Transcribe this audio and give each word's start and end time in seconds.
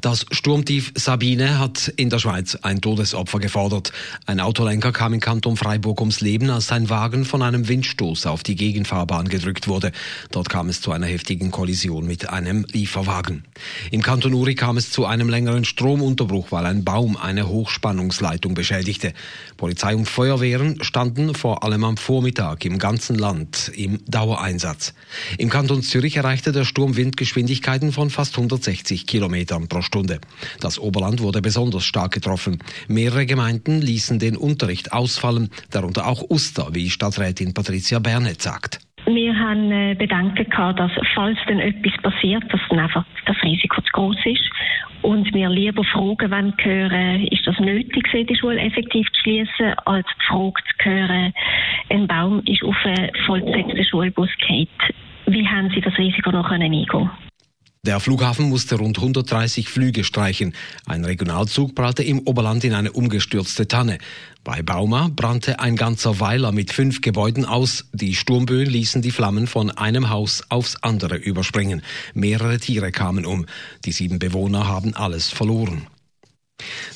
Das 0.00 0.26
Sturmtief 0.30 0.92
Sabine 0.94 1.58
hat 1.58 1.88
in 1.96 2.10
der 2.10 2.18
Schweiz 2.18 2.56
ein 2.62 2.80
Todesopfer 2.80 3.38
gefordert. 3.38 3.92
Ein 4.26 4.40
Autolenker 4.40 4.92
kam 4.92 5.14
im 5.14 5.20
Kanton 5.20 5.56
Freiburg 5.56 6.00
ums 6.00 6.20
Leben, 6.20 6.50
als 6.50 6.66
sein 6.66 6.90
Wagen 6.90 7.24
von 7.24 7.42
einem 7.42 7.68
Windstoß 7.68 8.26
auf 8.26 8.42
die 8.42 8.56
Gegenfahrbahn 8.56 9.28
gedrückt 9.28 9.68
wurde. 9.68 9.92
Dort 10.30 10.48
kam 10.48 10.68
es 10.68 10.80
zu 10.80 10.92
einer 10.92 11.06
heftigen 11.06 11.50
Kollision 11.50 12.06
mit 12.06 12.28
einem 12.28 12.64
Lieferwagen. 12.70 13.44
Im 13.90 14.02
Kanton 14.02 14.34
Uri 14.34 14.54
kam 14.54 14.76
es 14.76 14.90
zu 14.90 15.06
einem 15.06 15.28
längeren 15.28 15.64
Stromunterbruch, 15.64 16.52
weil 16.52 16.66
ein 16.66 16.84
Baum 16.84 17.16
eine 17.16 17.48
Hochspannungsleitung 17.48 18.54
beschädigte. 18.54 19.12
Polizei 19.56 19.96
und 19.96 20.06
Feuerwehren 20.06 20.82
standen 20.82 21.34
vor 21.34 21.62
allem 21.62 21.84
am 21.84 21.96
Vormittag 21.96 22.64
im 22.64 22.78
ganzen 22.78 23.16
Land 23.16 23.72
im 23.74 24.00
Dauereinsatz. 24.06 24.94
Im 25.38 25.50
Kanton 25.50 25.82
Zürich 25.82 26.16
erreichte 26.16 26.52
der 26.52 26.64
Sturm 26.64 26.96
Windgeschwindigkeiten 26.96 27.92
von 27.92 28.10
fast 28.10 28.36
160 28.36 29.06
Kilometern 29.06 29.63
pro 29.68 29.82
Stunde. 29.82 30.20
Das 30.60 30.78
Oberland 30.78 31.20
wurde 31.20 31.42
besonders 31.42 31.84
stark 31.84 32.12
getroffen. 32.12 32.58
Mehrere 32.88 33.26
Gemeinden 33.26 33.80
ließen 33.80 34.18
den 34.18 34.36
Unterricht 34.36 34.92
ausfallen, 34.92 35.50
darunter 35.70 36.06
auch 36.06 36.22
Uster, 36.30 36.68
wie 36.72 36.90
Stadträtin 36.90 37.54
Patricia 37.54 37.98
Bernet 37.98 38.42
sagt. 38.42 38.80
Wir 39.06 39.38
haben 39.38 39.70
äh, 39.70 39.94
Bedenken 39.94 40.48
gehabt, 40.48 40.80
dass 40.80 40.90
falls 41.14 41.38
dann 41.46 41.60
etwas 41.60 41.92
passiert, 42.02 42.42
dass 42.50 42.60
dann 42.70 42.78
einfach 42.78 43.04
das 43.26 43.36
Risiko 43.42 43.82
zu 43.82 43.90
groß 43.92 44.16
ist 44.24 44.50
und 45.04 45.32
wir 45.34 45.50
lieber 45.50 45.84
Fragen 45.84 46.30
wollen 46.30 46.54
hören, 46.62 47.26
ist 47.26 47.46
das 47.46 47.58
nötig, 47.60 48.08
die 48.10 48.36
Schule 48.36 48.58
effektiv 48.58 49.06
zu 49.12 49.20
schließen, 49.20 49.74
als 49.84 50.06
die 50.06 50.26
Frage 50.26 50.62
zu 50.82 50.90
hören, 50.90 51.34
ein 51.90 52.06
Baum 52.06 52.42
ist 52.46 52.64
auf 52.64 52.76
einen 52.84 53.10
vollbesetzten 53.26 53.84
Schulbus 53.84 54.30
gefallen. 54.40 54.68
Wie 55.26 55.46
haben 55.46 55.70
Sie 55.74 55.82
das 55.82 55.96
Risiko 55.98 56.30
noch 56.30 56.50
eingehen? 56.50 57.10
Der 57.84 58.00
Flughafen 58.00 58.48
musste 58.48 58.76
rund 58.76 58.96
130 58.96 59.68
Flüge 59.68 60.04
streichen. 60.04 60.54
Ein 60.86 61.04
Regionalzug 61.04 61.74
prallte 61.74 62.02
im 62.02 62.20
Oberland 62.20 62.64
in 62.64 62.72
eine 62.72 62.92
umgestürzte 62.92 63.68
Tanne. 63.68 63.98
Bei 64.42 64.62
Bauma 64.62 65.10
brannte 65.14 65.60
ein 65.60 65.76
ganzer 65.76 66.18
Weiler 66.18 66.50
mit 66.50 66.72
fünf 66.72 67.02
Gebäuden 67.02 67.44
aus. 67.44 67.84
Die 67.92 68.14
Sturmböen 68.14 68.70
ließen 68.70 69.02
die 69.02 69.10
Flammen 69.10 69.46
von 69.46 69.70
einem 69.70 70.08
Haus 70.08 70.44
aufs 70.48 70.76
andere 70.76 71.16
überspringen. 71.16 71.82
Mehrere 72.14 72.58
Tiere 72.58 72.90
kamen 72.90 73.26
um. 73.26 73.44
Die 73.84 73.92
sieben 73.92 74.18
Bewohner 74.18 74.66
haben 74.66 74.94
alles 74.94 75.28
verloren. 75.28 75.86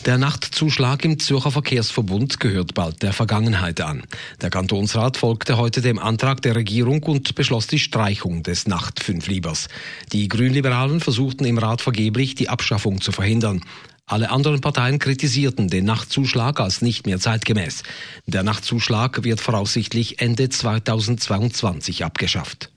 Der 0.07 0.17
Nachtzuschlag 0.17 1.05
im 1.05 1.19
Zürcher 1.19 1.51
Verkehrsverbund 1.51 2.41
gehört 2.41 2.73
bald 2.73 3.03
der 3.03 3.13
Vergangenheit 3.13 3.81
an. 3.81 4.05
Der 4.41 4.49
Kantonsrat 4.49 5.19
folgte 5.19 5.59
heute 5.59 5.83
dem 5.83 5.99
Antrag 5.99 6.41
der 6.41 6.57
Regierung 6.57 7.03
und 7.03 7.35
beschloss 7.35 7.67
die 7.67 7.79
Streichung 7.79 8.43
des 8.43 8.67
Nachtfünfliebers. 8.67 9.69
Die 10.13 10.29
Grünliberalen 10.29 11.01
versuchten 11.01 11.45
im 11.45 11.59
Rat 11.59 11.83
vergeblich, 11.83 12.35
die 12.37 12.49
Abschaffung 12.49 13.03
zu 13.03 13.13
verhindern. 13.13 13.61
Alle 14.07 14.31
anderen 14.31 14.63
Parteien 14.63 14.99
kritisierten 14.99 15.69
den 15.69 15.85
Nachtzuschlag 15.85 16.61
als 16.61 16.81
nicht 16.81 17.05
mehr 17.05 17.19
zeitgemäß. 17.19 17.83
Der 18.27 18.43
Nachtzuschlag 18.43 19.25
wird 19.25 19.43
voraussichtlich 19.43 20.23
Ende 20.23 20.49
2022 20.49 22.05
abgeschafft. 22.05 22.71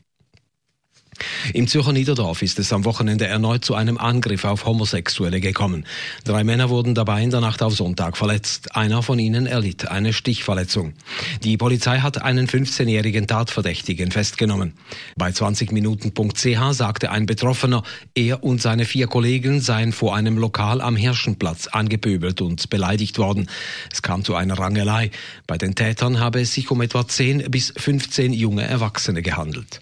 Im 1.54 1.68
Zürcher 1.68 1.94
Niederdorf 1.94 2.42
ist 2.42 2.60
es 2.60 2.72
am 2.74 2.86
Wochenende 2.86 3.28
erneut 3.28 3.66
zu 3.66 3.76
einem 3.76 3.98
Angriff 3.98 4.46
auf 4.46 4.66
Homosexuelle 4.66 5.40
gekommen. 5.40 5.86
Drei 6.24 6.44
Männer 6.44 6.70
wurden 6.70 6.96
dabei 6.96 7.24
in 7.24 7.30
der 7.30 7.42
Nacht 7.42 7.64
auf 7.64 7.76
Sonntag 7.76 8.18
verletzt. 8.18 8.76
Einer 8.76 9.04
von 9.04 9.20
ihnen 9.20 9.46
erlitt 9.46 9.88
eine 9.88 10.14
Stichverletzung. 10.14 10.94
Die 11.44 11.58
Polizei 11.58 12.00
hat 12.00 12.22
einen 12.22 12.48
15-jährigen 12.48 13.28
Tatverdächtigen 13.28 14.12
festgenommen. 14.12 14.74
Bei 15.18 15.30
20minuten.ch 15.30 16.74
sagte 16.74 17.12
ein 17.12 17.26
Betroffener, 17.26 17.84
er 18.16 18.44
und 18.44 18.62
seine 18.62 18.86
vier 18.86 19.08
Kollegen 19.08 19.62
seien 19.62 19.92
vor 19.92 20.16
einem 20.16 20.38
Lokal 20.38 20.82
am 20.82 20.96
Hirschenplatz 20.96 21.68
angepöbelt 21.68 22.42
und 22.42 22.70
beleidigt 22.70 23.18
worden. 23.18 23.50
Es 23.92 24.02
kam 24.02 24.24
zu 24.24 24.36
einer 24.36 24.58
Rangelei. 24.58 25.12
Bei 25.48 25.58
den 25.58 25.76
Tätern 25.76 26.20
habe 26.20 26.42
es 26.42 26.54
sich 26.54 26.72
um 26.72 26.82
etwa 26.82 27.08
10 27.08 27.52
bis 27.52 27.74
15 27.76 28.34
junge 28.34 28.64
Erwachsene 28.64 29.22
gehandelt. 29.22 29.82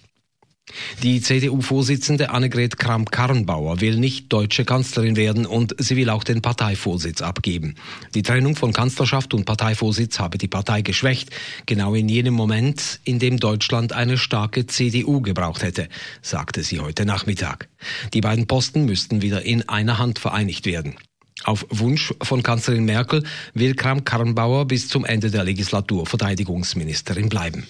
Die 1.02 1.20
CDU-Vorsitzende 1.20 2.30
Annegret 2.30 2.78
Kramp-Karrenbauer 2.78 3.80
will 3.80 3.96
nicht 3.96 4.32
deutsche 4.32 4.64
Kanzlerin 4.64 5.16
werden 5.16 5.46
und 5.46 5.74
sie 5.78 5.96
will 5.96 6.10
auch 6.10 6.24
den 6.24 6.42
Parteivorsitz 6.42 7.22
abgeben. 7.22 7.74
Die 8.14 8.22
Trennung 8.22 8.56
von 8.56 8.72
Kanzlerschaft 8.72 9.34
und 9.34 9.44
Parteivorsitz 9.44 10.18
habe 10.18 10.38
die 10.38 10.48
Partei 10.48 10.82
geschwächt, 10.82 11.30
genau 11.66 11.94
in 11.94 12.08
jenem 12.08 12.34
Moment, 12.34 13.00
in 13.04 13.18
dem 13.18 13.38
Deutschland 13.38 13.92
eine 13.92 14.18
starke 14.18 14.66
CDU 14.66 15.20
gebraucht 15.20 15.62
hätte, 15.62 15.88
sagte 16.22 16.62
sie 16.62 16.80
heute 16.80 17.04
Nachmittag. 17.04 17.68
Die 18.12 18.20
beiden 18.20 18.46
Posten 18.46 18.84
müssten 18.84 19.22
wieder 19.22 19.42
in 19.42 19.68
einer 19.68 19.98
Hand 19.98 20.18
vereinigt 20.18 20.66
werden. 20.66 20.96
Auf 21.44 21.66
Wunsch 21.70 22.12
von 22.22 22.42
Kanzlerin 22.42 22.84
Merkel 22.84 23.24
will 23.54 23.74
Kramp-Karrenbauer 23.74 24.66
bis 24.66 24.88
zum 24.88 25.04
Ende 25.04 25.30
der 25.30 25.44
Legislatur 25.44 26.06
Verteidigungsministerin 26.06 27.28
bleiben. 27.28 27.66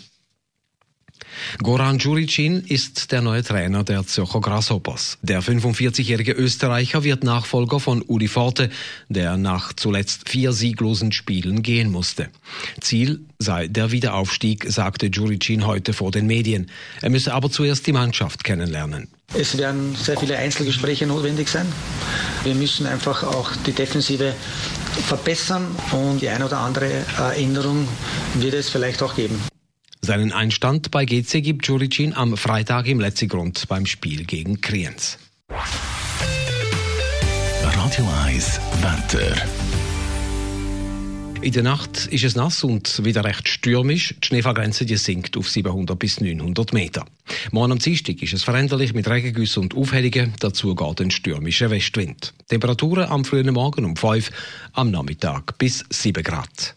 Goran 1.62 1.98
Juricin 1.98 2.64
ist 2.66 3.12
der 3.12 3.22
neue 3.22 3.42
Trainer 3.42 3.84
der 3.84 4.06
Zürcher 4.06 4.40
Grasshoppers. 4.40 5.18
Der 5.22 5.42
45-jährige 5.42 6.32
Österreicher 6.32 7.04
wird 7.04 7.24
Nachfolger 7.24 7.80
von 7.80 8.02
Uli 8.02 8.28
Forte, 8.28 8.70
der 9.08 9.36
nach 9.36 9.72
zuletzt 9.72 10.28
vier 10.28 10.52
sieglosen 10.52 11.12
Spielen 11.12 11.62
gehen 11.62 11.90
musste. 11.90 12.28
Ziel 12.80 13.20
sei 13.38 13.68
der 13.68 13.90
Wiederaufstieg, 13.90 14.66
sagte 14.68 15.06
Juricin 15.06 15.66
heute 15.66 15.92
vor 15.92 16.10
den 16.10 16.26
Medien. 16.26 16.70
Er 17.00 17.10
müsse 17.10 17.32
aber 17.34 17.50
zuerst 17.50 17.86
die 17.86 17.92
Mannschaft 17.92 18.44
kennenlernen. 18.44 19.08
Es 19.32 19.56
werden 19.56 19.94
sehr 19.94 20.18
viele 20.18 20.36
Einzelgespräche 20.36 21.06
notwendig 21.06 21.48
sein. 21.48 21.66
Wir 22.42 22.54
müssen 22.54 22.86
einfach 22.86 23.22
auch 23.22 23.54
die 23.66 23.72
Defensive 23.72 24.34
verbessern 25.06 25.66
und 25.92 26.20
die 26.20 26.28
eine 26.28 26.46
oder 26.46 26.58
andere 26.58 26.90
Erinnerung 27.16 27.86
wird 28.34 28.54
es 28.54 28.68
vielleicht 28.68 29.02
auch 29.02 29.14
geben. 29.14 29.40
Seinen 30.02 30.32
Einstand 30.32 30.90
bei 30.90 31.04
GC 31.04 31.42
gibt 31.42 31.66
Juricin 31.66 32.14
am 32.14 32.36
Freitag 32.36 32.86
im 32.86 33.00
Letzigrund 33.00 33.68
beim 33.68 33.84
Spiel 33.84 34.24
gegen 34.24 34.60
Kriens. 34.60 35.18
Radio 37.62 38.08
1 38.24 38.60
Wetter. 38.80 39.36
In 41.42 41.52
der 41.52 41.62
Nacht 41.62 42.06
ist 42.06 42.24
es 42.24 42.34
nass 42.34 42.64
und 42.64 43.04
wieder 43.04 43.24
recht 43.24 43.48
stürmisch. 43.48 44.14
Die 44.22 44.26
Schneefallgrenze 44.26 44.84
die 44.84 44.96
sinkt 44.96 45.36
auf 45.36 45.48
700 45.48 45.98
bis 45.98 46.20
900 46.20 46.72
Meter. 46.72 47.04
Morgen 47.50 47.72
am 47.72 47.78
Dienstag 47.78 48.22
ist 48.22 48.32
es 48.32 48.42
veränderlich 48.42 48.94
mit 48.94 49.08
Regengüssen 49.08 49.62
und 49.62 49.74
Aufhellungen. 49.74 50.34
Dazu 50.40 50.74
geht 50.74 51.00
ein 51.00 51.10
stürmischer 51.10 51.70
Westwind. 51.70 52.34
Temperaturen 52.48 53.08
am 53.08 53.24
frühen 53.24 53.52
Morgen 53.54 53.84
um 53.84 53.96
5, 53.96 54.30
am 54.72 54.90
Nachmittag 54.90 55.56
bis 55.58 55.84
7 55.90 56.22
Grad. 56.22 56.76